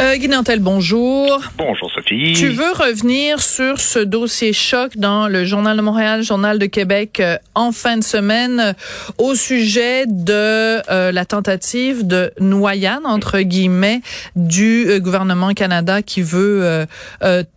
Euh, 0.00 0.16
Guy 0.16 0.28
Nantel, 0.28 0.60
bonjour. 0.60 1.42
Bonjour, 1.58 1.90
Sophie. 1.94 2.32
Tu 2.34 2.48
veux 2.48 2.72
revenir 2.72 3.42
sur 3.42 3.78
ce 3.78 3.98
dossier 3.98 4.54
choc 4.54 4.96
dans 4.96 5.28
le 5.28 5.44
Journal 5.44 5.76
de 5.76 5.82
Montréal, 5.82 6.22
Journal 6.22 6.58
de 6.58 6.64
Québec 6.64 7.20
euh, 7.20 7.36
en 7.54 7.70
fin 7.70 7.98
de 7.98 8.02
semaine 8.02 8.60
euh, 8.60 8.72
au 9.18 9.34
sujet 9.34 10.06
de 10.06 10.80
euh, 10.90 11.12
la 11.12 11.26
tentative 11.26 12.06
de 12.06 12.32
noyade, 12.40 13.02
entre 13.04 13.40
guillemets, 13.40 14.00
du 14.36 15.00
gouvernement 15.00 15.52
Canada 15.52 16.00
qui 16.00 16.22
veut 16.22 16.86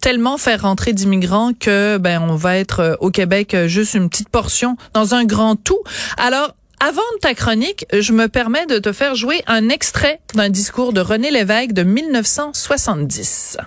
tellement 0.01 0.37
faire 0.37 0.63
rentrer 0.63 0.91
d'immigrants 0.91 1.51
que 1.57 1.97
ben 1.97 2.21
on 2.21 2.35
va 2.35 2.57
être 2.57 2.97
au 2.99 3.09
Québec 3.09 3.55
juste 3.67 3.93
une 3.93 4.09
petite 4.09 4.29
portion 4.29 4.75
dans 4.93 5.15
un 5.15 5.23
grand 5.23 5.55
tout. 5.55 5.79
Alors, 6.17 6.55
avant 6.85 7.01
ta 7.21 7.33
chronique, 7.33 7.85
je 7.97 8.11
me 8.11 8.27
permets 8.27 8.65
de 8.65 8.77
te 8.77 8.91
faire 8.91 9.15
jouer 9.15 9.41
un 9.47 9.69
extrait 9.69 10.19
d'un 10.35 10.49
discours 10.49 10.91
de 10.91 10.99
René 10.99 11.31
Lévesque 11.31 11.71
de 11.71 11.83
1970. 11.83 13.57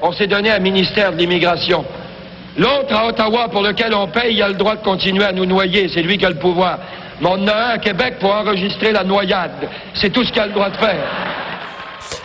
On 0.00 0.12
s'est 0.12 0.28
donné 0.28 0.48
un 0.50 0.60
ministère 0.60 1.12
de 1.12 1.16
l'immigration. 1.16 1.84
L'autre 2.56 2.94
à 2.94 3.08
Ottawa 3.08 3.48
pour 3.48 3.62
lequel 3.62 3.92
on 3.94 4.06
paye, 4.06 4.36
il 4.36 4.42
a 4.42 4.48
le 4.48 4.54
droit 4.54 4.76
de 4.76 4.84
continuer 4.84 5.24
à 5.24 5.32
nous 5.32 5.44
noyer. 5.44 5.90
C'est 5.92 6.02
lui 6.02 6.18
qui 6.18 6.24
a 6.24 6.30
le 6.30 6.38
pouvoir. 6.38 6.78
Mais 7.20 7.26
on 7.26 7.32
en 7.32 7.48
a 7.48 7.52
un 7.52 7.68
à 7.70 7.78
Québec 7.78 8.18
pour 8.20 8.30
enregistrer 8.32 8.92
la 8.92 9.02
noyade. 9.02 9.68
C'est 10.00 10.12
tout 10.12 10.24
ce 10.24 10.30
qu'il 10.30 10.40
a 10.40 10.46
le 10.46 10.52
droit 10.52 10.70
de 10.70 10.76
faire. 10.76 11.04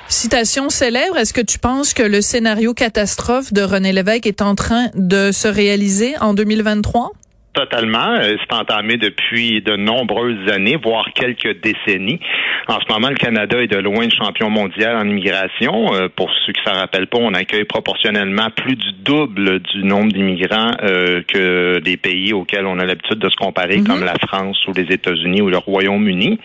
Citation 0.07 0.69
célèbre, 0.69 1.17
est-ce 1.17 1.33
que 1.33 1.41
tu 1.41 1.57
penses 1.57 1.95
que 1.95 2.03
le 2.03 2.21
scénario 2.21 2.75
catastrophe 2.75 3.51
de 3.53 3.63
René 3.63 3.91
Lévesque 3.91 4.27
est 4.27 4.43
en 4.43 4.53
train 4.53 4.89
de 4.93 5.31
se 5.31 5.47
réaliser 5.47 6.15
en 6.21 6.35
2023? 6.35 7.11
Totalement. 7.55 8.15
Euh, 8.19 8.35
c'est 8.39 8.53
entamé 8.53 8.97
depuis 8.97 9.61
de 9.61 9.75
nombreuses 9.77 10.51
années, 10.51 10.77
voire 10.81 11.05
quelques 11.15 11.61
décennies. 11.61 12.19
En 12.67 12.79
ce 12.81 12.91
moment, 12.91 13.09
le 13.09 13.15
Canada 13.15 13.57
est 13.61 13.67
de 13.67 13.77
loin 13.77 14.03
le 14.05 14.09
champion 14.11 14.49
mondial 14.49 14.97
en 14.97 15.07
immigration. 15.07 15.93
Euh, 15.95 16.09
pour 16.13 16.29
ceux 16.45 16.51
qui 16.51 16.61
s'en 16.65 16.73
rappellent 16.73 17.07
pas, 17.07 17.19
on 17.19 17.33
accueille 17.33 17.63
proportionnellement 17.63 18.49
plus 18.55 18.75
du 18.75 18.91
double 19.03 19.59
du 19.59 19.83
nombre 19.85 20.11
d'immigrants 20.11 20.71
euh, 20.83 21.21
que 21.27 21.79
des 21.79 21.95
pays 21.95 22.33
auxquels 22.33 22.65
on 22.65 22.77
a 22.79 22.85
l'habitude 22.85 23.19
de 23.19 23.29
se 23.29 23.35
comparer, 23.37 23.77
Mhm. 23.77 23.87
comme 23.87 24.03
la 24.03 24.15
France 24.27 24.57
ou 24.67 24.71
les 24.75 24.93
États-Unis 24.93 25.41
ou 25.41 25.49
le 25.49 25.57
Royaume-Uni. 25.57 26.37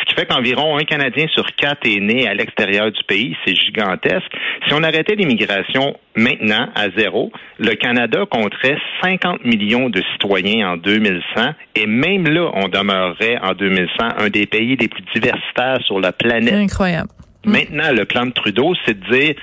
Ce 0.00 0.04
qui 0.06 0.14
fait 0.14 0.26
qu'environ 0.26 0.76
un 0.76 0.84
Canadien 0.84 1.26
sur 1.34 1.44
quatre 1.54 1.86
est 1.86 2.00
né 2.00 2.26
à 2.26 2.34
l'extérieur 2.34 2.90
du 2.90 3.02
pays. 3.04 3.36
C'est 3.46 3.54
gigantesque. 3.54 4.32
Si 4.66 4.74
on 4.74 4.82
arrêtait 4.82 5.14
l'immigration 5.14 5.96
maintenant 6.16 6.68
à 6.74 6.88
zéro, 6.96 7.30
le 7.58 7.74
Canada 7.74 8.24
compterait 8.28 8.78
50 9.02 9.44
millions 9.44 9.88
de 9.90 10.02
citoyens 10.12 10.47
en 10.64 10.76
2100 10.76 11.50
et 11.76 11.86
même 11.86 12.26
là, 12.26 12.50
on 12.54 12.68
demeurerait 12.68 13.38
en 13.42 13.52
2100 13.52 13.92
un 14.18 14.28
des 14.28 14.46
pays 14.46 14.76
les 14.76 14.88
plus 14.88 15.02
diversitaires 15.14 15.78
sur 15.84 16.00
la 16.00 16.12
planète. 16.12 16.54
Incroyable. 16.54 17.10
Maintenant, 17.44 17.92
le 17.92 18.04
plan 18.04 18.26
de 18.26 18.32
Trudeau, 18.32 18.74
c'est 18.84 18.98
de 18.98 19.12
dire 19.12 19.34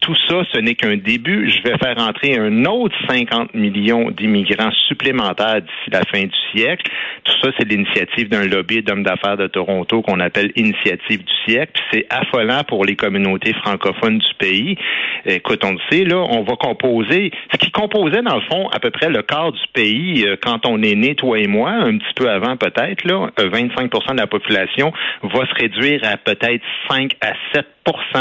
tout 0.00 0.14
ça, 0.28 0.42
ce 0.52 0.58
n'est 0.58 0.74
qu'un 0.74 0.96
début. 0.96 1.50
Je 1.50 1.62
vais 1.62 1.76
faire 1.78 1.98
entrer 1.98 2.38
un 2.38 2.64
autre 2.64 2.94
50 3.08 3.54
millions 3.54 4.10
d'immigrants 4.10 4.70
supplémentaires 4.88 5.62
d'ici 5.62 5.90
la 5.90 6.02
fin 6.04 6.22
du 6.22 6.36
siècle. 6.52 6.90
Tout 7.24 7.34
ça, 7.42 7.50
c'est 7.58 7.68
l'initiative 7.68 8.28
d'un 8.28 8.46
lobby 8.46 8.82
d'hommes 8.82 9.02
d'affaires 9.02 9.36
de 9.36 9.46
Toronto 9.46 10.02
qu'on 10.02 10.20
appelle 10.20 10.52
Initiative 10.56 11.24
du 11.24 11.32
siècle. 11.46 11.80
C'est 11.92 12.06
affolant 12.10 12.62
pour 12.64 12.84
les 12.84 12.94
communautés 12.94 13.52
francophones 13.54 14.18
du 14.18 14.34
pays. 14.38 14.76
Écoute, 15.24 15.64
on 15.64 15.72
le 15.72 15.78
sait, 15.90 16.04
là, 16.04 16.18
on 16.18 16.42
va 16.42 16.54
composer, 16.56 17.32
ce 17.52 17.56
qui 17.56 17.70
composait 17.70 18.22
dans 18.22 18.36
le 18.36 18.42
fond 18.42 18.68
à 18.68 18.78
peu 18.78 18.90
près 18.90 19.08
le 19.08 19.22
quart 19.22 19.52
du 19.52 19.60
pays 19.72 20.24
euh, 20.26 20.36
quand 20.40 20.66
on 20.66 20.82
est 20.82 20.94
né, 20.94 21.14
toi 21.14 21.38
et 21.38 21.46
moi, 21.46 21.70
un 21.70 21.98
petit 21.98 22.14
peu 22.14 22.30
avant 22.30 22.56
peut-être, 22.56 23.04
là, 23.04 23.30
euh, 23.40 23.50
25% 23.50 24.12
de 24.12 24.18
la 24.18 24.26
population 24.26 24.92
va 25.22 25.46
se 25.46 25.54
réduire 25.54 26.00
à 26.04 26.16
peut-être 26.16 26.62
5 26.88 27.16
à 27.20 27.32
7 27.54 27.66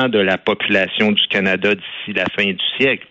de 0.10 0.20
la 0.20 0.38
population 0.38 1.12
du 1.12 1.28
Canada 1.28 1.74
d'ici 1.74 2.14
la 2.16 2.26
fin 2.38 2.46
du 2.46 2.64
siècle. 2.80 3.06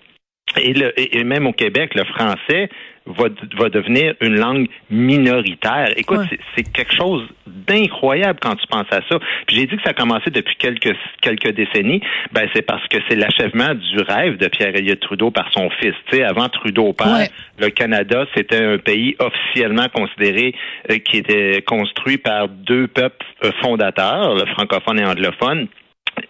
Et, 0.60 0.72
le, 0.72 0.92
et 1.00 1.19
et 1.19 1.25
même 1.25 1.47
au 1.47 1.53
Québec, 1.53 1.94
le 1.94 2.04
français 2.04 2.69
va, 3.06 3.25
va 3.59 3.69
devenir 3.70 4.15
une 4.20 4.37
langue 4.38 4.69
minoritaire. 4.91 5.88
Écoute, 5.97 6.19
Ouais. 6.19 6.26
c'est- 6.31 6.38
c'est 6.54 6.72
quelque 6.72 6.94
chose 6.94 7.26
d'incroyable 7.47 8.38
quand 8.41 8.54
tu 8.54 8.66
penses 8.69 8.87
à 8.92 9.00
ça. 9.10 9.19
Puis 9.47 9.56
j'ai 9.56 9.66
dit 9.66 9.76
que 9.76 9.82
ça 9.82 9.91
a 9.91 9.94
commencé 9.94 10.31
depuis 10.31 10.54
quelques 10.56 10.94
quelques 11.22 11.50
décennies. 11.53 12.03
Ben 12.32 12.47
c'est 12.54 12.62
parce 12.62 12.86
que 12.88 12.98
c'est 13.09 13.16
l'achèvement 13.16 13.75
du 13.75 13.98
rêve 14.03 14.36
de 14.36 14.47
Pierre 14.48 14.76
Elliott 14.76 15.00
Trudeau 15.00 15.31
par 15.31 15.50
son 15.53 15.71
fils. 15.81 15.94
Tu 16.10 16.19
sais, 16.19 16.22
avant 16.25 16.48
Trudeau 16.48 16.92
père, 16.92 17.09
Ouais. 17.09 17.28
le 17.59 17.71
Canada 17.71 18.26
c'était 18.36 18.62
un 18.65 18.78
pays 18.78 19.16
officiellement 19.19 19.88
considéré 19.92 20.54
euh, 20.91 20.98
qui 20.98 21.16
était 21.19 21.62
construit 21.62 22.19
par 22.19 22.48
deux 22.48 22.86
peuples 22.86 23.25
euh, 23.44 23.50
fondateurs, 23.62 24.34
le 24.34 24.47
francophone 24.53 25.00
et 25.00 25.04
anglophone. 25.04 25.69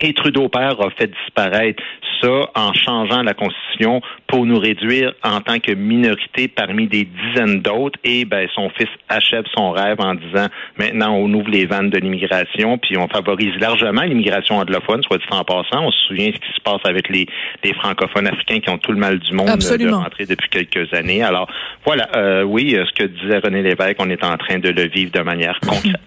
Et 0.00 0.12
Trudeau 0.14 0.48
père 0.48 0.80
a 0.80 0.90
fait 0.90 1.10
disparaître 1.10 1.82
ça 2.20 2.50
en 2.54 2.72
changeant 2.72 3.22
la 3.22 3.34
constitution 3.34 4.00
pour 4.26 4.46
nous 4.46 4.58
réduire 4.58 5.12
en 5.22 5.40
tant 5.40 5.58
que 5.58 5.72
minorité 5.72 6.48
parmi 6.48 6.86
des 6.86 7.04
dizaines 7.04 7.60
d'autres. 7.60 7.98
Et 8.04 8.24
ben 8.24 8.48
son 8.54 8.70
fils 8.70 8.88
achève 9.08 9.44
son 9.56 9.70
rêve 9.72 10.00
en 10.00 10.14
disant 10.14 10.46
maintenant 10.78 11.14
on 11.14 11.32
ouvre 11.34 11.50
les 11.50 11.66
vannes 11.66 11.90
de 11.90 11.98
l'immigration 11.98 12.78
puis 12.78 12.96
on 12.96 13.08
favorise 13.08 13.54
largement 13.60 14.02
l'immigration 14.02 14.56
anglophone, 14.56 15.02
soit 15.02 15.18
dit 15.18 15.24
en 15.30 15.44
passant. 15.44 15.84
On 15.86 15.90
se 15.90 16.06
souvient 16.08 16.26
ce 16.32 16.38
qui 16.38 16.54
se 16.54 16.60
passe 16.62 16.80
avec 16.84 17.08
les, 17.08 17.26
les 17.62 17.74
francophones 17.74 18.26
africains 18.26 18.60
qui 18.60 18.70
ont 18.70 18.78
tout 18.78 18.92
le 18.92 18.98
mal 18.98 19.18
du 19.18 19.32
monde 19.34 19.46
de- 19.46 19.52
de 19.52 19.56
Absolument. 19.56 20.00
rentrer 20.00 20.26
depuis 20.26 20.48
quelques 20.48 20.92
années. 20.94 21.22
Alors 21.22 21.48
voilà, 21.84 22.08
euh, 22.16 22.42
oui, 22.42 22.74
euh, 22.74 22.84
ce 22.86 22.92
que 22.92 23.04
disait 23.08 23.38
René 23.38 23.62
Lévesque, 23.62 23.96
on 23.98 24.08
est 24.10 24.24
en 24.24 24.36
train 24.36 24.58
de 24.58 24.70
le 24.70 24.88
vivre 24.88 25.12
de 25.12 25.20
manière 25.20 25.58
concrète. 25.60 26.00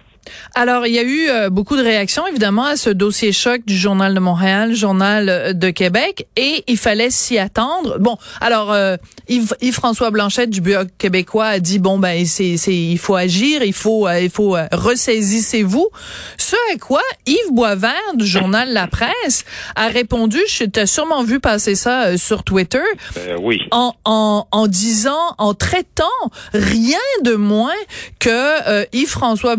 Alors, 0.54 0.86
il 0.86 0.94
y 0.94 0.98
a 0.98 1.02
eu 1.02 1.28
euh, 1.28 1.50
beaucoup 1.50 1.76
de 1.76 1.82
réactions, 1.82 2.26
évidemment, 2.26 2.64
à 2.64 2.76
ce 2.76 2.90
dossier 2.90 3.32
choc 3.32 3.62
du 3.66 3.76
Journal 3.76 4.14
de 4.14 4.20
Montréal, 4.20 4.74
Journal 4.74 5.28
euh, 5.28 5.52
de 5.52 5.70
Québec, 5.70 6.26
et 6.36 6.64
il 6.66 6.76
fallait 6.76 7.10
s'y 7.10 7.38
attendre. 7.38 7.98
Bon, 7.98 8.16
alors, 8.40 8.72
euh, 8.72 8.96
Yves, 9.28 9.54
Yves-François 9.60 10.10
Blanchette 10.10 10.50
du 10.50 10.60
Bloc 10.60 10.88
québécois 10.98 11.46
a 11.46 11.58
dit, 11.60 11.78
bon, 11.78 11.98
ben, 11.98 12.24
c'est, 12.26 12.56
c'est, 12.56 12.74
il 12.74 12.98
faut 12.98 13.14
agir, 13.14 13.62
il 13.62 13.72
faut, 13.72 14.06
euh, 14.06 14.20
il 14.20 14.30
faut, 14.30 14.56
ressaisissez-vous. 14.72 15.88
Ce 16.36 16.56
à 16.74 16.78
quoi 16.78 17.02
Yves 17.26 17.52
Boisvert 17.52 18.14
du 18.14 18.26
Journal 18.26 18.72
La 18.72 18.86
Presse 18.86 19.44
a 19.76 19.88
répondu, 19.88 20.38
je 20.48 20.64
t'ai 20.64 20.86
sûrement 20.86 21.22
vu 21.22 21.40
passer 21.40 21.74
ça 21.74 22.16
sur 22.16 22.42
Twitter, 22.42 22.78
oui. 23.40 23.60
en, 23.70 23.94
en, 24.04 24.46
en 24.50 24.66
disant, 24.66 25.34
en 25.38 25.54
traitant 25.54 26.04
rien 26.52 26.98
de 27.22 27.34
moins 27.34 27.72
que 28.18 28.86
Yves-François 28.92 29.56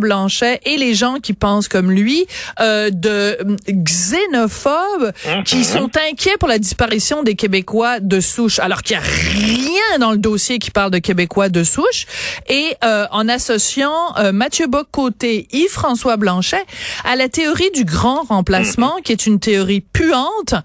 Et 0.65 0.77
les 0.77 0.93
gens 0.93 1.15
qui 1.15 1.33
pensent 1.33 1.67
comme 1.67 1.91
lui 1.91 2.25
euh, 2.59 2.89
de 2.89 3.09
euh, 3.09 3.55
xénophobes 3.69 5.11
qui 5.45 5.63
sont 5.63 5.89
inquiets 6.09 6.37
pour 6.39 6.47
la 6.47 6.59
disparition 6.59 7.23
des 7.23 7.35
Québécois 7.35 7.99
de 7.99 8.19
souche, 8.19 8.59
alors 8.59 8.81
qu'il 8.81 8.97
n'y 8.97 9.03
a 9.03 9.05
rien 9.05 9.99
dans 9.99 10.11
le 10.11 10.17
dossier 10.17 10.59
qui 10.59 10.71
parle 10.71 10.91
de 10.91 10.99
Québécois 10.99 11.49
de 11.49 11.63
souche. 11.63 12.05
Et 12.47 12.75
euh, 12.83 13.05
en 13.11 13.27
associant 13.27 14.15
euh, 14.17 14.31
Mathieu 14.31 14.67
Bock-Côté, 14.67 15.47
Yves-François 15.51 16.17
Blanchet 16.17 16.63
à 17.03 17.15
la 17.15 17.29
théorie 17.29 17.71
du 17.73 17.85
grand 17.85 18.23
remplacement, 18.23 18.97
qui 19.03 19.11
est 19.11 19.25
une 19.25 19.39
théorie 19.39 19.81
puante. 19.81 20.55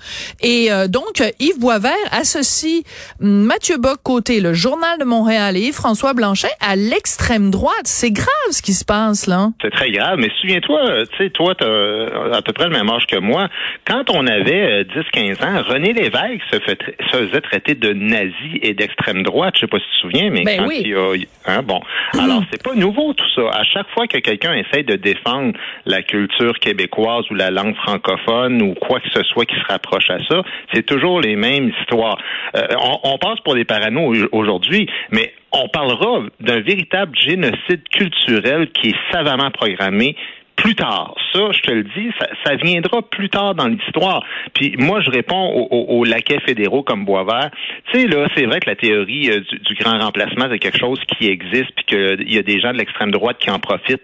Et 0.41 0.73
euh, 0.73 0.89
donc, 0.89 1.23
Yves 1.39 1.59
Boisvert 1.59 1.93
associe 2.11 2.83
Mathieu 3.21 3.79
Bock-Côté, 3.79 4.41
le 4.41 4.55
Journal 4.55 4.99
de 4.99 5.05
Montréal 5.05 5.57
et 5.57 5.61
Yves-François 5.69 6.15
Blanchet 6.15 6.51
à 6.61 6.77
l'extrême 6.77 7.51
droite. 7.51 7.75
C'est 7.85 8.11
grave 8.11 8.29
ce 8.51 8.63
qui 8.63 8.75
se 8.75 8.85
passe, 8.85 9.27
là. 9.27 9.51
C'est 9.61 9.74
très 9.75 9.91
grave, 9.91 10.19
mais 10.19 10.29
souviens-toi, 10.41 10.81
euh, 10.89 11.05
tu 11.13 11.25
sais, 11.25 11.31
toi, 11.31 11.55
tu 11.55 11.65
à 11.65 12.43
peu 12.43 12.53
près 12.53 12.65
le 12.65 12.71
même 12.71 12.89
âge 12.91 13.07
que 13.07 13.19
moi. 13.19 13.49
Quand 13.87 14.11
on 14.11 14.27
avait 14.27 14.85
euh, 14.85 14.85
10-15 15.15 15.45
ans, 15.45 15.63
René 15.69 15.93
Lévesque 15.93 16.43
se, 16.53 16.59
fait 16.61 16.79
se 17.11 17.17
faisait 17.17 17.41
traiter 17.41 17.75
de 17.75 17.93
nazi 17.93 18.59
et 18.63 18.75
d'extrême 18.75 19.23
droite. 19.23 19.55
Je 19.57 19.61
sais 19.61 19.67
pas 19.67 19.79
si 19.79 19.85
tu 19.85 19.91
te 19.93 20.01
souviens, 20.01 20.31
mais 20.31 20.45
Ben 20.45 20.59
quand 20.59 20.67
oui. 20.69 20.81
il 20.85 20.89
y 20.91 20.95
a... 20.95 21.13
Hein, 21.47 21.63
bon, 21.63 21.81
alors 22.19 22.43
c'est 22.51 22.63
pas 22.63 22.75
nouveau 22.75 23.13
tout 23.15 23.29
ça. 23.35 23.43
À 23.53 23.63
chaque 23.65 23.89
fois 23.91 24.07
que 24.07 24.19
quelqu'un 24.19 24.55
essaye 24.55 24.85
de 24.85 24.97
défendre 24.97 25.53
la 25.87 26.03
culture 26.03 26.59
québécoise 26.59 27.25
ou 27.31 27.35
la 27.35 27.51
langue 27.51 27.75
francophone 27.77 28.63
ou 28.63 28.75
quoi 28.75 29.01
que 29.01 29.09
ce 29.11 29.23
soit 29.25 29.45
qui 29.47 29.55
se 29.57 29.67
rapproche 29.73 30.11
à 30.11 30.19
ça, 30.29 30.43
c'est 30.73 30.85
toujours 30.87 31.21
les 31.21 31.37
mêmes 31.37 31.71
histoires. 31.81 32.19
Euh, 32.57 32.63
on, 32.81 33.13
on 33.15 33.19
passe 33.19 33.41
pour 33.45 33.55
des 33.55 33.65
parano 33.65 34.13
au- 34.15 34.29
aujourd'hui, 34.33 34.89
mais 35.11 35.33
on 35.55 35.69
parlera 35.69 36.23
d'un 36.41 36.61
véritable 36.61 37.17
génocide 37.17 37.89
culturel 37.91 38.71
qui 38.73 38.91
est 38.91 39.13
savamment 39.13 39.51
programmé 39.51 40.17
plus 40.57 40.75
tard. 40.75 41.15
Ça, 41.33 41.51
je 41.53 41.61
te 41.61 41.71
le 41.71 41.83
dis, 41.83 42.11
ça, 42.45 42.55
viendra 42.57 43.03
plus 43.03 43.29
tard 43.29 43.55
dans 43.55 43.67
l'histoire. 43.67 44.25
Puis 44.55 44.75
moi, 44.79 45.01
je 45.01 45.11
réponds 45.11 45.69
aux, 45.71 46.05
laquais 46.05 46.41
fédéraux 46.41 46.83
comme 46.83 47.05
Boisvert. 47.05 47.51
Tu 47.93 48.01
sais, 48.01 48.07
là, 48.07 48.29
c'est 48.37 48.47
vrai 48.47 48.61
que 48.61 48.71
la 48.71 48.77
théorie 48.77 49.31
euh, 49.31 49.41
du, 49.41 49.75
grand 49.75 49.99
remplacement, 49.99 50.47
c'est 50.51 50.59
quelque 50.59 50.79
chose 50.79 51.01
qui 51.19 51.27
existe, 51.27 51.73
puis 51.77 51.85
qu'il 51.87 52.33
y 52.33 52.39
a 52.39 52.43
des 52.43 52.61
gens 52.61 52.73
de 52.73 52.79
l'extrême 52.79 53.11
droite 53.11 53.39
qui 53.39 53.51
en 53.51 53.59
profitent 53.59 54.03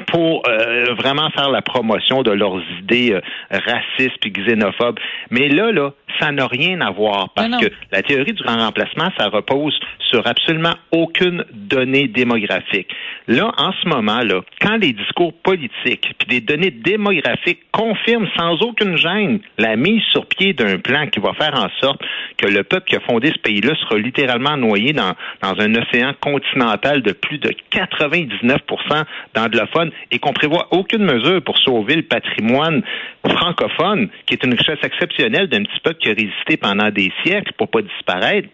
pour 0.00 0.42
euh, 0.48 0.94
vraiment 0.94 1.30
faire 1.30 1.50
la 1.50 1.62
promotion 1.62 2.22
de 2.22 2.30
leurs 2.30 2.60
idées 2.80 3.12
euh, 3.12 3.20
racistes 3.50 4.24
et 4.24 4.30
xénophobes. 4.30 4.98
Mais 5.30 5.48
là, 5.48 5.72
là, 5.72 5.92
ça 6.20 6.32
n'a 6.32 6.46
rien 6.46 6.80
à 6.80 6.90
voir 6.90 7.30
parce 7.34 7.60
que 7.60 7.70
la 7.92 8.02
théorie 8.02 8.32
du 8.32 8.42
grand 8.42 8.56
remplacement, 8.56 9.08
ça 9.18 9.28
repose 9.28 9.78
sur 10.08 10.26
absolument 10.26 10.74
aucune 10.90 11.44
donnée 11.52 12.08
démographique. 12.08 12.88
Là, 13.26 13.52
en 13.58 13.72
ce 13.72 13.88
moment, 13.88 14.22
là, 14.22 14.40
quand 14.60 14.76
les 14.76 14.92
discours 14.92 15.34
politiques 15.42 16.14
puis 16.18 16.28
des 16.28 16.40
données 16.40 16.70
démographiques 16.70 17.60
confirment 17.72 18.28
sans 18.36 18.54
aucune 18.62 18.96
gêne 18.96 19.40
la 19.58 19.76
mise 19.76 20.02
sur 20.10 20.26
pied 20.26 20.54
d'un 20.54 20.78
plan 20.78 21.06
qui 21.06 21.20
va 21.20 21.34
faire 21.34 21.54
en 21.54 21.68
sorte 21.80 22.00
que 22.38 22.46
le 22.46 22.64
peuple 22.64 22.86
qui 22.86 22.96
a 22.96 23.00
fondé 23.00 23.30
ce 23.30 23.38
pays-là 23.38 23.74
sera 23.82 23.98
littéralement 23.98 24.56
noyé 24.56 24.92
dans, 24.92 25.12
dans 25.42 25.60
un 25.60 25.74
océan 25.74 26.14
continental 26.20 27.02
de 27.02 27.12
plus 27.12 27.38
de 27.38 27.50
99% 27.72 29.04
d'anglophones 29.34 29.87
et 30.10 30.18
qu'on 30.18 30.32
prévoit 30.32 30.68
aucune 30.70 31.04
mesure 31.04 31.42
pour 31.42 31.58
sauver 31.58 31.96
le 31.96 32.02
patrimoine 32.02 32.82
francophone, 33.26 34.08
qui 34.26 34.34
est 34.34 34.44
une 34.44 34.54
richesse 34.54 34.82
exceptionnelle 34.82 35.48
d'un 35.48 35.62
petit 35.62 35.80
peuple 35.82 35.98
qui 35.98 36.10
a 36.10 36.14
résisté 36.14 36.56
pendant 36.56 36.90
des 36.90 37.12
siècles 37.24 37.52
pour 37.56 37.68
pas 37.68 37.82
disparaître, 37.82 38.48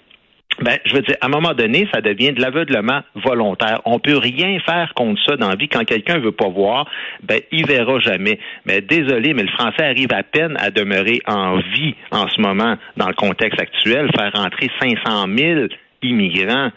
ben, 0.60 0.78
je 0.84 0.94
veux 0.94 1.02
dire, 1.02 1.16
à 1.20 1.26
un 1.26 1.28
moment 1.28 1.52
donné, 1.52 1.88
ça 1.92 2.00
devient 2.00 2.32
de 2.32 2.40
l'aveuglement 2.40 3.00
volontaire. 3.16 3.80
On 3.86 3.98
peut 3.98 4.16
rien 4.16 4.58
faire 4.60 4.92
contre 4.94 5.20
ça 5.26 5.36
dans 5.36 5.48
la 5.48 5.56
vie. 5.56 5.68
Quand 5.68 5.84
quelqu'un 5.84 6.18
veut 6.18 6.32
pas 6.32 6.48
voir, 6.48 6.88
ben, 7.22 7.40
il 7.50 7.66
verra 7.66 7.98
jamais. 7.98 8.38
Mais 8.64 8.80
désolé, 8.80 9.34
mais 9.34 9.42
le 9.42 9.48
français 9.48 9.84
arrive 9.84 10.12
à 10.12 10.22
peine 10.22 10.56
à 10.58 10.70
demeurer 10.70 11.20
en 11.26 11.58
vie 11.58 11.94
en 12.12 12.28
ce 12.28 12.40
moment 12.40 12.76
dans 12.96 13.08
le 13.08 13.14
contexte 13.14 13.60
actuel. 13.60 14.08
Faire 14.16 14.32
rentrer 14.32 14.70
500 14.80 15.26
000 15.36 15.66
immigrants 16.02 16.70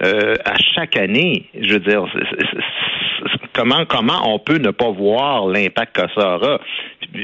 euh, 0.00 0.34
à 0.44 0.54
chaque 0.74 0.96
année, 0.96 1.50
je 1.60 1.74
veux 1.74 1.80
dire, 1.80 2.04
comment 3.52 3.84
comment 3.86 4.34
on 4.34 4.38
peut 4.38 4.58
ne 4.58 4.70
pas 4.70 4.90
voir 4.90 5.46
l'impact 5.46 5.96
que 5.96 6.02
ça 6.14 6.36
aura? 6.36 6.60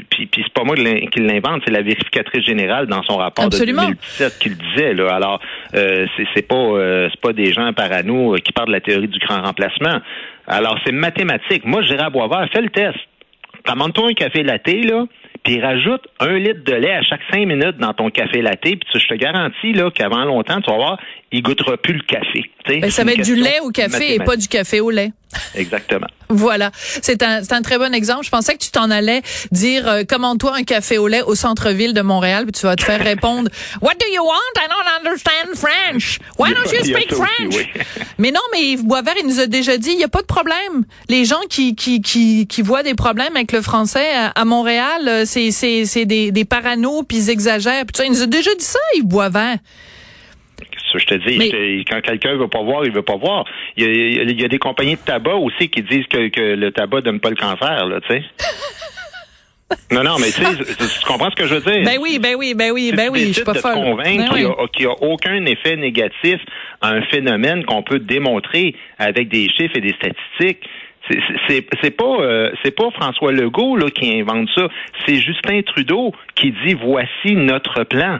Puis, 0.09 0.25
puis 0.25 0.43
c'est 0.43 0.53
pas 0.53 0.63
moi 0.63 0.75
qui 0.75 1.19
l'invente, 1.19 1.61
c'est 1.65 1.71
la 1.71 1.81
vérificatrice 1.81 2.43
générale 2.43 2.87
dans 2.87 3.03
son 3.03 3.17
rapport 3.17 3.49
de 3.49 3.57
2017 3.57 4.39
qui 4.39 4.49
le 4.49 4.55
disait. 4.55 4.93
Là. 4.93 5.13
Alors, 5.13 5.39
euh, 5.75 6.07
c'est 6.33 6.47
pas 6.47 6.55
euh, 6.55 7.09
c'est 7.11 7.21
pas 7.21 7.33
des 7.33 7.53
gens 7.53 7.71
parano 7.73 8.35
euh, 8.35 8.37
qui 8.39 8.51
parlent 8.51 8.69
de 8.69 8.73
la 8.73 8.81
théorie 8.81 9.07
du 9.07 9.19
grand 9.19 9.41
remplacement. 9.41 9.99
Alors, 10.47 10.77
c'est 10.85 10.91
mathématique. 10.91 11.65
Moi, 11.65 11.81
je 11.83 11.89
dirais 11.89 12.03
à 12.03 12.09
Boisvert, 12.09 12.47
fais 12.51 12.61
le 12.61 12.69
test. 12.69 12.97
Commande-toi 13.65 14.09
un 14.09 14.13
café 14.13 14.43
latte, 14.43 14.67
là, 14.67 15.05
puis 15.43 15.59
rajoute 15.59 16.01
un 16.19 16.37
litre 16.37 16.63
de 16.63 16.73
lait 16.73 16.93
à 16.93 17.01
chaque 17.01 17.21
cinq 17.31 17.47
minutes 17.47 17.77
dans 17.77 17.93
ton 17.93 18.09
café 18.09 18.41
latte, 18.41 18.61
puis 18.61 18.79
je 18.93 19.07
te 19.07 19.13
garantis 19.15 19.73
là 19.73 19.89
qu'avant 19.91 20.23
longtemps, 20.23 20.61
tu 20.61 20.69
vas 20.69 20.77
voir, 20.77 20.99
il 21.31 21.41
goûtera 21.41 21.77
plus 21.77 21.93
le 21.93 22.01
café. 22.01 22.49
Ben, 22.67 22.89
ça 22.89 23.03
va 23.03 23.13
être 23.13 23.23
du 23.23 23.35
lait 23.35 23.59
au 23.61 23.69
café 23.69 24.15
et 24.15 24.19
pas 24.19 24.37
du 24.37 24.47
café 24.47 24.79
au 24.79 24.89
lait. 24.89 25.11
Exactement. 25.55 26.07
voilà. 26.29 26.71
C'est 27.01 27.23
un, 27.23 27.41
un 27.49 27.61
très 27.61 27.77
bon 27.77 27.93
exemple. 27.93 28.25
Je 28.25 28.29
pensais 28.29 28.53
que 28.53 28.59
tu 28.59 28.71
t'en 28.71 28.91
allais 28.91 29.21
dire 29.51 29.87
euh, 29.87 30.03
commande-toi 30.03 30.55
un 30.55 30.63
café 30.63 30.97
au 30.97 31.07
lait 31.07 31.21
au 31.21 31.35
centre-ville 31.35 31.93
de 31.93 32.01
Montréal, 32.01 32.45
puis 32.45 32.53
tu 32.53 32.65
vas 32.65 32.75
te 32.75 32.83
faire 32.83 32.99
répondre 33.03 33.49
What 33.81 33.95
do 33.99 34.05
you 34.13 34.23
want? 34.23 34.35
I 34.57 34.67
don't 34.67 35.05
understand 35.05 35.55
French. 35.55 36.19
Why 36.37 36.53
don't 36.53 36.71
you 36.71 36.83
speak 36.83 37.13
French? 37.13 37.55
mais 38.17 38.31
non, 38.31 38.41
mais 38.51 38.77
Boisvert, 38.77 39.15
il 39.21 39.27
nous 39.27 39.39
a 39.39 39.47
déjà 39.47 39.77
dit 39.77 39.91
il 39.91 39.97
n'y 39.97 40.03
a 40.03 40.09
pas 40.09 40.21
de 40.21 40.27
problème. 40.27 40.85
Les 41.09 41.25
gens 41.25 41.41
qui, 41.49 41.75
qui, 41.75 42.01
qui, 42.01 42.47
qui 42.47 42.61
voient 42.61 42.83
des 42.83 42.95
problèmes 42.95 43.35
avec 43.35 43.51
le 43.51 43.61
français 43.61 44.07
à, 44.35 44.45
Montréal, 44.45 45.07
euh, 45.07 45.23
c'est, 45.25 45.51
c'est, 45.51 45.85
c'est 45.85 46.05
des, 46.05 46.31
des 46.31 46.45
paranos, 46.45 47.03
puis 47.07 47.17
ils 47.17 47.29
exagèrent. 47.29 47.85
Puis, 47.85 48.05
il 48.05 48.11
nous 48.11 48.21
a 48.21 48.27
déjà 48.27 48.53
dit 48.55 48.65
ça, 48.65 48.79
Yves 48.95 49.05
Boisvert 49.05 49.57
je 50.99 51.05
te 51.05 51.15
dis, 51.15 51.85
quand 51.85 52.01
quelqu'un 52.01 52.35
veut 52.35 52.47
pas 52.47 52.61
voir, 52.61 52.85
il 52.85 52.91
veut 52.91 53.01
pas 53.01 53.17
voir. 53.17 53.45
Il 53.77 54.39
y, 54.39 54.43
a, 54.43 54.47
des 54.47 54.59
compagnies 54.59 54.95
de 54.95 55.01
tabac 55.01 55.35
aussi 55.35 55.69
qui 55.69 55.81
disent 55.83 56.07
que, 56.07 56.55
le 56.55 56.71
tabac 56.71 57.01
donne 57.01 57.19
pas 57.19 57.29
le 57.29 57.35
cancer, 57.35 57.85
là, 57.85 57.99
tu 58.01 58.15
sais. 58.15 58.23
Non, 59.91 60.03
non, 60.03 60.17
mais 60.19 60.31
tu 60.31 60.41
tu 60.41 61.05
comprends 61.05 61.29
ce 61.31 61.35
que 61.35 61.47
je 61.47 61.55
veux 61.55 61.61
dire? 61.61 61.83
Ben 61.83 61.97
oui, 61.99 62.19
ben 62.19 62.35
oui, 62.37 62.53
ben 62.53 62.71
oui, 62.71 62.91
ben 62.95 63.09
oui, 63.11 63.27
je 63.27 63.33
suis 63.33 63.43
pas 63.43 63.53
de 63.53 63.61
convaincre 63.61 64.33
ben 64.33 64.67
qu'il 64.71 64.85
n'y 64.85 64.91
a, 64.91 64.95
aucun 65.01 65.43
effet 65.45 65.75
négatif 65.75 66.39
à 66.81 66.89
un 66.89 67.01
phénomène 67.03 67.65
qu'on 67.65 67.81
peut 67.81 67.99
démontrer 67.99 68.75
avec 68.99 69.29
des 69.29 69.49
chiffres 69.49 69.75
et 69.75 69.81
des 69.81 69.93
statistiques. 69.93 70.69
C'est 71.81 71.91
pas 71.91 72.17
euh, 72.19 72.51
c'est 72.63 72.75
pas 72.75 72.89
François 72.91 73.31
Legault 73.31 73.75
là, 73.75 73.89
qui 73.89 74.19
invente 74.19 74.49
ça, 74.55 74.67
c'est 75.05 75.17
Justin 75.17 75.61
Trudeau 75.61 76.13
qui 76.35 76.51
dit 76.65 76.73
voici 76.73 77.35
notre 77.35 77.83
plan. 77.83 78.19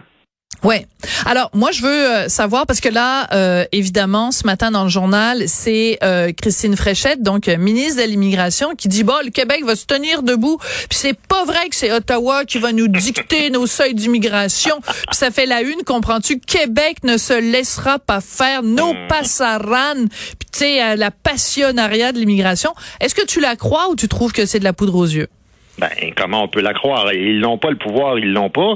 Ouais. 0.64 0.88
Alors 1.26 1.50
moi 1.54 1.72
je 1.72 1.82
veux 1.82 1.90
euh, 1.90 2.30
savoir 2.30 2.66
parce 2.66 2.80
que 2.80 2.90
là 2.90 3.28
euh, 3.34 3.66
évidemment 3.72 4.32
ce 4.32 4.46
matin 4.46 4.72
dans 4.72 4.84
le 4.84 4.90
journal 4.90 5.44
c'est 5.48 6.00
euh, 6.04 6.32
Christine 6.32 6.76
Fréchette 6.76 7.22
donc 7.22 7.48
ministre 7.48 8.02
de 8.02 8.08
l'immigration 8.08 8.76
qui 8.76 8.88
dit 8.88 9.04
bon 9.04 9.14
le 9.24 9.30
Québec 9.30 9.64
va 9.66 9.76
se 9.76 9.86
tenir 9.86 10.24
debout. 10.24 10.58
Puis 10.90 10.98
c'est 10.98 11.18
pas 11.18 11.46
vrai 11.46 11.70
que 11.70 11.76
c'est 11.76 11.92
Ottawa 11.92 12.46
qui 12.46 12.58
va 12.58 12.72
nous 12.72 12.88
dicter 12.88 13.50
nos 13.50 13.68
seuils 13.68 13.94
d'immigration. 13.94 14.80
Puis 14.82 15.18
ça 15.18 15.32
fait 15.32 15.46
la 15.46 15.62
une 15.62 15.84
comprends-tu? 15.86 16.40
Québec 16.40 16.98
ne 17.04 17.18
se 17.18 17.34
laissera 17.34 18.00
pas 18.00 18.22
faire. 18.22 18.64
Nos 18.64 18.94
hmm. 18.94 19.08
passaran 19.08 19.94
puis 20.40 20.50
tu 20.52 20.60
sais 20.60 20.96
la 20.96 21.12
passionnariat 21.12 22.12
de 22.12 22.20
l'immigration. 22.20 22.74
Est-ce 23.00 23.16
que 23.16 23.26
tu 23.26 23.40
la 23.40 23.56
crois 23.56 23.90
ou 23.90 23.96
tu 23.96 24.08
trouves 24.08 24.32
que 24.32 24.46
c'est 24.46 24.60
de 24.60 24.64
la 24.64 24.74
poudre 24.74 24.96
aux 24.96 25.06
yeux? 25.06 25.28
Ben, 25.78 25.90
comment 26.16 26.44
on 26.44 26.48
peut 26.48 26.62
la 26.62 26.74
croire? 26.74 27.12
Ils 27.14 27.40
n'ont 27.40 27.58
pas 27.58 27.70
le 27.70 27.76
pouvoir, 27.76 28.18
ils 28.18 28.32
l'ont 28.32 28.50
pas. 28.50 28.76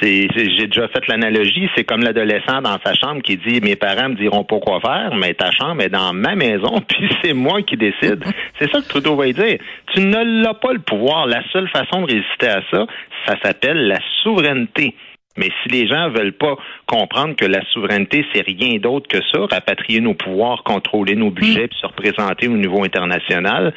C'est, 0.00 0.28
j'ai 0.34 0.66
déjà 0.66 0.88
fait 0.88 1.06
l'analogie, 1.06 1.68
c'est 1.76 1.84
comme 1.84 2.02
l'adolescent 2.02 2.62
dans 2.62 2.78
sa 2.84 2.94
chambre 2.94 3.22
qui 3.22 3.36
dit 3.36 3.60
mes 3.60 3.76
parents 3.76 4.08
me 4.08 4.14
diront 4.14 4.44
pas 4.44 4.58
quoi 4.58 4.80
faire, 4.80 5.14
mais 5.14 5.34
ta 5.34 5.50
chambre 5.50 5.82
est 5.82 5.90
dans 5.90 6.12
ma 6.12 6.34
maison, 6.34 6.80
puis 6.88 7.08
c'est 7.22 7.34
moi 7.34 7.62
qui 7.62 7.76
décide. 7.76 8.24
c'est 8.58 8.70
ça 8.70 8.80
que 8.80 8.88
Trudeau 8.88 9.14
va 9.14 9.30
dire. 9.30 9.58
Tu 9.94 10.00
ne 10.00 10.42
l'as 10.42 10.54
pas 10.54 10.72
le 10.72 10.80
pouvoir. 10.80 11.26
La 11.26 11.42
seule 11.52 11.68
façon 11.68 12.02
de 12.02 12.06
résister 12.06 12.48
à 12.48 12.62
ça, 12.70 12.86
ça 13.26 13.36
s'appelle 13.42 13.86
la 13.86 13.98
souveraineté. 14.22 14.94
Mais 15.36 15.50
si 15.62 15.68
les 15.68 15.86
gens 15.86 16.10
veulent 16.10 16.32
pas 16.32 16.56
comprendre 16.86 17.36
que 17.36 17.44
la 17.44 17.64
souveraineté, 17.70 18.26
c'est 18.34 18.44
rien 18.44 18.78
d'autre 18.78 19.06
que 19.08 19.22
ça, 19.32 19.46
rapatrier 19.50 20.00
nos 20.00 20.14
pouvoirs, 20.14 20.64
contrôler 20.64 21.14
nos 21.14 21.30
budgets, 21.30 21.68
puis 21.68 21.78
se 21.80 21.86
représenter 21.86 22.48
au 22.48 22.56
niveau 22.56 22.82
international, 22.82 23.72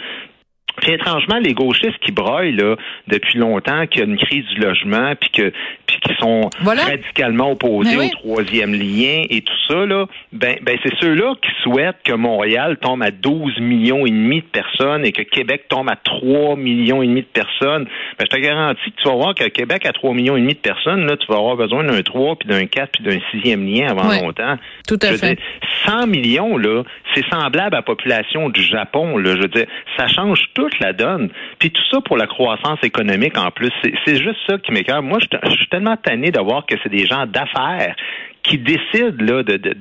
puis 0.78 0.94
étrangement, 0.94 1.38
les 1.38 1.54
gauchistes 1.54 2.00
qui 2.02 2.12
broient 2.12 2.44
là 2.44 2.76
depuis 3.08 3.38
longtemps 3.38 3.86
qu'il 3.88 4.02
y 4.02 4.04
a 4.04 4.08
une 4.08 4.18
crise 4.18 4.46
du 4.56 4.62
logement, 4.62 5.14
puis 5.20 5.30
que 5.30 5.54
puis 5.86 5.98
qui 6.00 6.14
sont 6.20 6.50
radicalement 6.66 7.52
opposés 7.52 7.98
au 7.98 8.10
troisième 8.10 8.74
lien 8.74 9.24
et 9.30 9.42
tout 9.42 9.54
ça 9.68 9.86
là, 9.86 10.08
ben 10.32 10.58
ben 10.62 10.78
c'est 10.84 10.94
ceux-là 11.00 11.36
qui 11.42 11.50
souhaitent 11.64 12.02
que 12.04 12.14
Montréal 12.14 12.78
tombe 12.82 13.04
à 13.04 13.12
12 13.12 13.60
millions 13.60 14.06
et 14.06 14.10
demi 14.10 14.42
de 14.42 14.46
personnes 14.46 15.06
et 15.06 15.12
que 15.12 15.22
Québec 15.22 15.66
tombe 15.70 15.90
à 15.90 15.96
3 15.96 16.56
millions 16.56 17.02
et 17.02 17.08
demi 17.08 17.22
de 17.22 17.28
personnes. 17.28 17.86
Ben 18.18 18.26
je 18.26 18.36
te 18.36 18.42
garantis 18.42 18.92
que 18.92 19.02
tu 19.02 19.08
vas 19.08 19.16
voir 19.16 19.36
que 19.36 19.46
Québec 19.46 19.86
à 19.86 19.94
3 19.94 20.14
millions 20.14 20.38
et 20.38 20.42
demi 20.42 20.54
de 20.54 20.60
personnes 20.60 21.06
là, 21.06 21.18
tu 21.18 21.28
vas 21.28 21.38
avoir 21.38 21.56
besoin 21.56 21.84
d'un 21.84 22.02
3 22.02 22.36
puis 22.38 22.50
d'un 22.50 22.66
4 22.66 22.92
puis 22.92 23.04
d'un 23.04 23.20
sixième 23.32 23.66
lien 23.66 23.90
avant 23.90 24.12
longtemps. 24.12 24.58
Tout 24.88 25.00
à 25.02 25.14
fait. 25.14 25.38
100 25.86 26.08
millions 26.08 26.58
là, 26.58 26.84
c'est 27.14 27.26
semblable 27.30 27.76
à 27.76 27.80
la 27.80 27.82
population 27.84 28.50
du 28.50 28.64
Japon 28.64 29.18
là, 29.18 29.36
je 29.36 29.42
veux 29.42 29.48
dire, 29.48 29.68
ça 29.98 30.08
change 30.08 30.42
tout 30.54 30.64
toute 30.64 30.80
la 30.80 30.94
donne. 30.94 31.30
Puis 31.60 31.72
tout 31.72 31.84
ça 31.92 32.00
pour 32.02 32.18
la 32.18 32.28
croissance 32.28 32.80
économique 32.84 33.38
en 33.38 33.52
plus. 33.52 33.72
C'est 34.06 34.18
juste 34.18 34.40
ça 34.48 34.58
qui 34.58 34.72
m'écœure. 34.72 35.04
Moi, 35.04 35.20
je, 35.20 35.52
suis 35.52 35.68
tellement 35.68 35.98
tanné 35.98 36.32
de 36.32 36.40
voir 36.40 36.66
que 36.66 36.76
c'est 36.82 36.90
des 36.90 37.06
gens 37.06 37.26
d'affaires 37.26 37.96
qui 38.44 38.58
décident 38.58 39.24
là, 39.24 39.44
de, 39.44 39.58
de, 39.58 39.74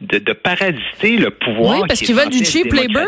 de, 0.00 0.18
de, 0.18 0.32
parasiter 0.32 1.16
le 1.18 1.30
pouvoir. 1.30 1.80
Oui, 1.80 1.84
parce 1.86 2.00
qu'ils 2.00 2.14
veulent 2.14 2.30
du 2.30 2.44
cheap 2.44 2.72
labor. 2.72 3.04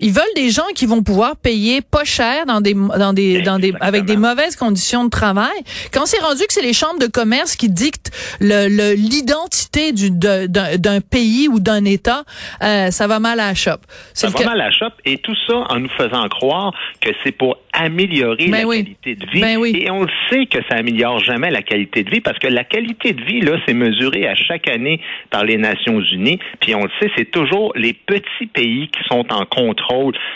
Ils 0.00 0.12
veulent 0.12 0.34
des 0.34 0.50
gens 0.50 0.66
qui 0.74 0.86
vont 0.86 1.02
pouvoir 1.02 1.36
payer 1.36 1.82
pas 1.82 2.04
cher 2.04 2.46
dans 2.46 2.60
des 2.60 2.74
dans 2.74 3.12
des 3.12 3.42
dans 3.42 3.58
des 3.58 3.72
avec 3.80 4.04
des 4.04 4.16
mauvaises 4.16 4.56
conditions 4.56 5.04
de 5.04 5.10
travail. 5.10 5.58
Quand 5.92 6.06
c'est 6.06 6.20
rendu 6.20 6.40
que 6.46 6.52
c'est 6.52 6.62
les 6.62 6.72
chambres 6.72 6.98
de 6.98 7.06
commerce 7.06 7.54
qui 7.54 7.68
dictent 7.68 8.10
le 8.40 8.94
l'identité 8.94 9.92
du 9.92 10.10
d'un 10.10 11.00
pays 11.00 11.48
ou 11.48 11.60
d'un 11.60 11.84
État, 11.84 12.24
euh, 12.62 12.90
ça 12.90 13.06
va 13.06 13.20
mal 13.20 13.40
à 13.40 13.48
la 13.48 13.54
shop. 13.54 13.80
Ça 14.14 14.28
va 14.28 14.44
mal 14.44 14.60
à 14.60 14.64
la 14.64 14.70
shop 14.70 14.92
et 15.04 15.18
tout 15.18 15.36
ça 15.46 15.66
en 15.68 15.80
nous 15.80 15.90
faisant 15.90 16.26
croire 16.28 16.72
que 17.00 17.10
c'est 17.22 17.32
pour 17.32 17.58
améliorer 17.72 18.48
ben 18.48 18.66
la 18.66 18.74
qualité 18.76 19.14
de 19.14 19.26
vie. 19.26 19.40
Ben 19.40 19.64
et 19.64 19.90
on 19.90 20.02
le 20.02 20.10
sait 20.30 20.46
que 20.46 20.58
ça 20.68 20.76
améliore 20.76 21.20
jamais 21.20 21.50
la 21.50 21.62
qualité 21.62 22.04
de 22.04 22.10
vie 22.10 22.20
parce 22.20 22.38
que 22.38 22.48
la 22.48 22.64
qualité 22.64 23.12
de 23.12 23.22
vie 23.22 23.40
là, 23.40 23.58
c'est 23.66 23.74
mesuré 23.74 24.26
à 24.26 24.34
chaque 24.34 24.66
année 24.68 25.00
par 25.30 25.44
les 25.44 25.58
Nations 25.58 26.00
Unies. 26.00 26.38
Puis 26.60 26.74
on 26.74 26.82
le 26.84 26.90
sait, 27.00 27.10
c'est 27.16 27.30
toujours 27.30 27.72
les 27.76 27.92
petits 27.92 28.46
pays 28.52 28.88
qui 28.88 29.00
sont 29.08 29.26
en 29.30 29.44
contrôle 29.44 29.89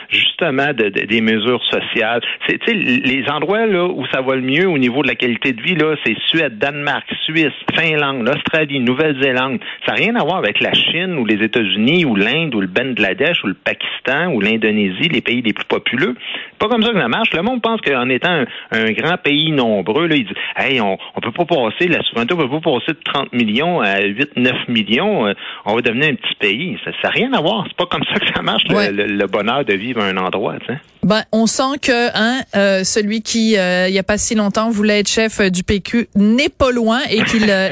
justement 0.09 0.73
de, 0.73 0.89
des 0.89 1.21
mesures 1.21 1.63
sociales. 1.71 2.21
C'est 2.49 2.73
les 2.73 3.25
endroits 3.31 3.67
là 3.67 3.87
où 3.87 4.05
ça 4.13 4.21
va 4.21 4.35
le 4.37 4.43
mieux 4.43 4.69
au 4.69 4.79
niveau 4.79 5.03
de 5.03 5.09
la 5.09 5.15
qualité 5.15 5.53
de 5.53 5.63
vie 5.63 5.75
là, 5.75 5.97
c'est 6.05 6.17
Suède, 6.29 6.59
Danemark, 6.59 7.05
Suisse, 7.25 7.53
Finlande, 7.75 8.29
Australie, 8.29 8.81
Nouvelle-Zélande. 8.81 9.61
Ça 9.87 9.93
n'a 9.93 9.99
rien 9.99 10.15
à 10.17 10.25
voir 10.25 10.37
avec 10.37 10.61
la 10.61 10.73
Chine 10.73 11.17
ou 11.19 11.25
les 11.25 11.43
États-Unis 11.43 12.05
ou 12.05 12.17
l'Inde 12.17 12.55
ou 12.55 12.61
le 12.61 12.67
Bangladesh 12.67 13.43
ou 13.45 13.49
le 13.49 13.55
Pakistan 13.55 14.33
ou 14.33 14.41
l'Indonésie, 14.41 15.09
les 15.09 15.21
pays 15.21 15.43
les 15.43 15.53
plus 15.53 15.65
populeux. 15.65 16.15
Pas 16.59 16.69
comme 16.69 16.83
ça 16.83 16.93
que 16.93 17.01
ça 17.01 17.09
marche. 17.09 17.33
Le 17.35 17.43
monde 17.43 17.63
pense 17.63 17.81
qu'en 17.81 18.09
étant 18.09 18.45
un, 18.71 18.93
grand 18.93 19.17
pays 19.17 19.53
nombreux, 19.53 20.07
là, 20.07 20.17
il 20.17 20.25
dit 20.25 20.35
Hey, 20.57 20.81
on, 20.81 20.97
on 21.15 21.21
peut 21.21 21.33
pas 21.33 21.45
passer, 21.45 21.89
la 21.89 22.03
souveraineté, 22.03 22.35
on 22.35 22.49
peut 22.49 22.61
pas 22.61 22.73
passer 22.73 22.93
de 22.93 23.01
30 23.05 23.33
millions 23.33 23.81
à 23.81 24.01
8, 24.01 24.37
9 24.37 24.69
millions, 24.69 25.27
euh, 25.27 25.35
on 25.65 25.75
va 25.75 25.81
devenir 25.81 26.11
un 26.11 26.15
petit 26.15 26.35
pays. 26.39 26.79
Ça 26.85 26.91
n'a 27.05 27.11
rien 27.11 27.33
à 27.33 27.41
voir. 27.41 27.65
C'est 27.69 27.77
pas 27.77 27.87
comme 27.87 28.05
ça 28.13 28.19
que 28.19 28.27
ça 28.35 28.43
marche, 28.43 28.65
le, 28.69 29.27
bonheur 29.27 29.44
de 29.45 29.75
vivre 29.75 30.01
à 30.01 30.07
un 30.07 30.17
endroit. 30.17 30.55
Ben, 31.03 31.23
on 31.33 31.47
sent 31.47 31.79
que 31.83 32.09
hein, 32.15 32.43
euh, 32.57 32.85
celui 32.85 33.23
qui, 33.23 33.57
euh, 33.57 33.89
il 33.89 33.93
n'y 33.93 33.99
a 33.99 34.03
pas 34.03 34.19
si 34.19 34.35
longtemps, 34.35 34.71
voulait 34.71 35.01
être 35.01 35.09
chef 35.09 35.41
du 35.41 35.63
PQ 35.63 36.09
n'est 36.15 36.49
pas 36.49 36.71
loin 36.71 37.01
et 37.11 37.23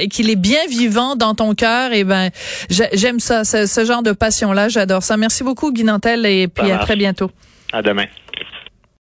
qu'il 0.09 0.31
est 0.31 0.37
bien 0.37 0.61
vivant 0.69 1.17
dans 1.17 1.35
ton 1.35 1.55
cœur. 1.55 1.93
Et 1.93 2.05
ben, 2.05 2.31
j'aime 2.69 3.21
ça, 3.21 3.45
ce, 3.45 3.85
genre 3.85 4.03
de 4.03 4.13
passion-là, 4.13 4.69
j'adore 4.69 5.03
ça. 5.03 5.17
Merci 5.17 5.45
beaucoup, 5.45 5.73
Guy 5.73 5.85
Nantel, 5.85 6.27
et 6.27 6.49
puis 6.49 6.71
à 6.71 6.79
très 6.79 6.97
bientôt. 6.97 7.31
À 7.73 7.83
demain. 7.83 8.07